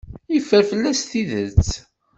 Yeffer 0.33 0.63
fell-as 0.69 1.01
tidet. 1.09 1.67